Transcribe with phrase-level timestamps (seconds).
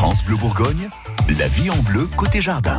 [0.00, 0.88] France Bleu Bourgogne,
[1.38, 2.78] la vie en bleu côté jardin.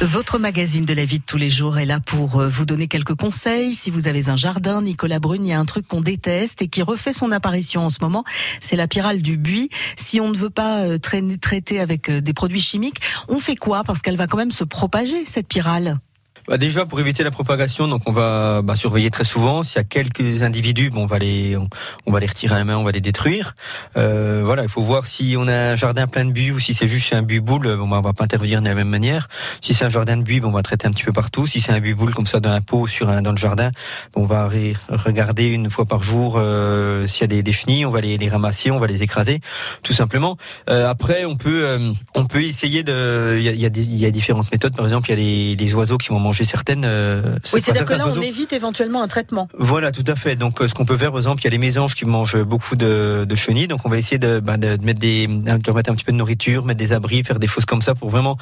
[0.00, 2.88] Votre magazine de la vie de tous les jours est là pour euh, vous donner
[2.88, 3.74] quelques conseils.
[3.74, 6.68] Si vous avez un jardin, Nicolas Brune, il y a un truc qu'on déteste et
[6.68, 8.24] qui refait son apparition en ce moment,
[8.62, 9.68] c'est la pyrale du buis.
[9.96, 13.84] Si on ne veut pas euh, traiter avec euh, des produits chimiques, on fait quoi?
[13.84, 15.98] Parce qu'elle va quand même se propager, cette pyrale.
[16.46, 19.62] Bah déjà pour éviter la propagation, donc on va bah, surveiller très souvent.
[19.62, 22.64] S'il y a quelques individus, bon, on va les on, va les retirer à la
[22.64, 23.56] main, on va les détruire.
[23.96, 26.74] Euh, voilà, il faut voir si on a un jardin plein de buis ou si
[26.74, 27.76] c'est juste un buis boule.
[27.78, 29.28] Bon, bah, on va pas intervenir de la même manière.
[29.62, 31.46] Si c'est un jardin de buis, bon, on va traiter un petit peu partout.
[31.46, 33.70] Si c'est un buis boule comme ça dans un pot sur un dans le jardin,
[34.12, 37.90] bon, on va regarder une fois par jour euh, s'il y a des, chenilles, on
[37.90, 39.40] va les, les, ramasser, on va les écraser,
[39.82, 40.36] tout simplement.
[40.68, 44.10] Euh, après, on peut euh, on peut essayer de il y a, y, y a
[44.10, 44.76] différentes méthodes.
[44.76, 46.84] Par exemple, il y a des, des oiseaux qui vont manger certaines.
[46.84, 49.48] Euh, oui, c'est-à-dire que là, on évite éventuellement un traitement.
[49.56, 50.34] Voilà, tout à fait.
[50.34, 52.42] Donc, euh, ce qu'on peut faire, par exemple, il y a les mésanges qui mangent
[52.42, 53.68] beaucoup de, de chenilles.
[53.68, 56.64] Donc, on va essayer de, de, mettre des, de remettre un petit peu de nourriture,
[56.64, 58.36] mettre des abris, faire des choses comme ça pour vraiment.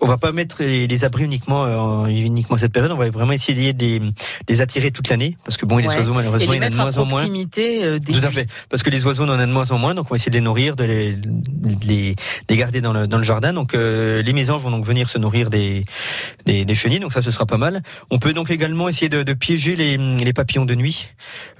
[0.00, 2.92] On va pas mettre les, abris uniquement euh, uniquement cette période.
[2.92, 4.02] On va vraiment essayer de les,
[4.48, 6.76] les attirer toute l'année parce que bon, les oiseaux malheureusement, il y en a de
[6.76, 7.26] moins en moins.
[7.26, 8.48] Des tout à fait.
[8.68, 9.94] Parce que les oiseaux, on en a de moins en moins.
[9.94, 11.16] Donc, on va essayer de les nourrir, de les,
[12.48, 13.52] les, garder dans le, dans le jardin.
[13.52, 15.84] Donc, les mésanges vont donc venir se nourrir des,
[16.44, 17.00] des, des chenilles.
[17.00, 17.82] Donc, ça, ce sera pas mal.
[18.10, 21.08] On peut donc également essayer de, de piéger les, les, papillons de nuit.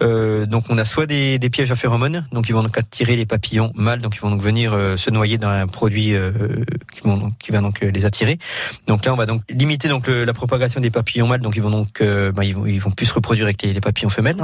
[0.02, 3.16] Euh, donc on a soit des, des, pièges à phéromones, donc ils vont donc attirer
[3.16, 6.32] les papillons mâles, donc ils vont donc venir euh, se noyer dans un produit euh,
[6.92, 8.38] qui, vont donc, qui va donc les attirer.
[8.86, 11.70] Donc là on va donc limiter donc la propagation des papillons mâles, donc ils vont
[11.70, 14.36] donc bah, ils, vont, ils vont plus se reproduire avec les, les papillons femelles.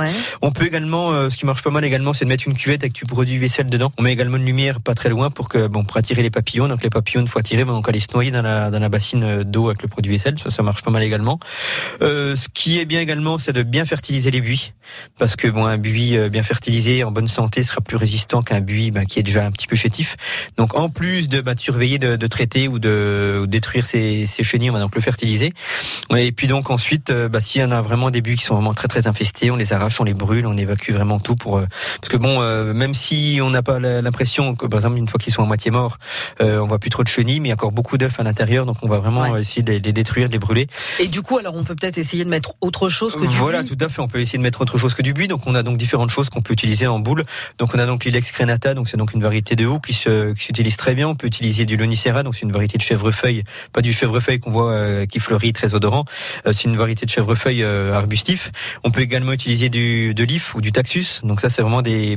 [0.42, 2.92] On peut également, ce qui marche pas mal également, c'est de mettre une cuvette avec
[2.92, 3.92] du produit vaisselle dedans.
[3.98, 6.68] On met également une lumière pas très loin pour que bon pour attirer les papillons.
[6.68, 8.88] Donc les papillons une fois attirés vont donc aller se noyer dans la dans la
[8.88, 10.38] bassine d'eau avec le produit vaisselle.
[10.38, 11.15] Ça ça marche pas mal également.
[12.02, 14.72] Euh, ce qui est bien également, c'est de bien fertiliser les buis,
[15.18, 18.60] parce que bon, un buis euh, bien fertilisé, en bonne santé, sera plus résistant qu'un
[18.60, 20.16] buis ben, qui est déjà un petit peu chétif.
[20.56, 24.42] Donc, en plus de, ben, de surveiller, de, de, traiter ou de, détruire ces, ces,
[24.42, 25.52] chenilles, on va donc le fertiliser.
[26.16, 28.54] Et puis donc ensuite, euh, ben, s'il y en a vraiment des buis qui sont
[28.54, 31.60] vraiment très très infestés, on les arrache, on les brûle, on évacue vraiment tout pour
[32.00, 32.40] parce que bon,
[32.74, 35.70] même si on n'a pas l'impression que par exemple une fois qu'ils sont à moitié
[35.70, 35.98] morts,
[36.40, 38.66] on voit plus trop de chenilles, mais il y a encore beaucoup d'œufs à l'intérieur,
[38.66, 40.66] donc on va vraiment essayer de les détruire, de les brûler.
[40.98, 43.64] Et du coup, alors on peut peut-être essayer de mettre autre chose que du voilà,
[43.64, 44.00] tout à fait.
[44.00, 45.28] On peut essayer de mettre autre chose que du buis.
[45.28, 47.24] Donc on a donc différentes choses qu'on peut utiliser en boule.
[47.58, 50.32] Donc on a donc l'ilex crenata, donc c'est donc une variété de houx qui se
[50.34, 51.08] qui s'utilise très bien.
[51.08, 54.50] On peut utiliser du lonicera, donc c'est une variété de chèvrefeuille, pas du chèvrefeuille qu'on
[54.50, 56.04] voit euh, qui fleurit très odorant.
[56.46, 58.50] Euh, c'est une variété de chèvrefeuille euh, arbustif.
[58.84, 61.20] On peut également utiliser du de l'if ou du taxus.
[61.22, 62.16] Donc ça c'est vraiment des,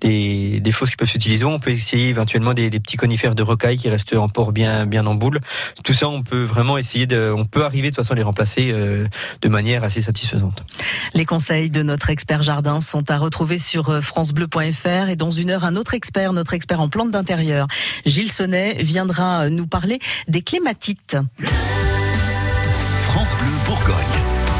[0.00, 1.44] des des choses qui peuvent s'utiliser.
[1.44, 4.86] On peut essayer éventuellement des, des petits conifères de rocaille qui restent en port bien
[4.86, 5.40] bien en boule.
[5.84, 8.72] Tout ça on peut vraiment essayer de on peut arriver de toute façon les remplacer
[8.72, 10.64] de manière assez satisfaisante.
[11.14, 15.50] Les conseils de notre expert jardin sont à retrouver sur euh, francebleu.fr et dans une
[15.50, 17.66] heure, un autre expert, notre expert en plantes d'intérieur,
[18.06, 21.16] Gilles Sonnet, viendra nous parler des clématites.
[23.00, 24.51] France Bleu Bourgogne.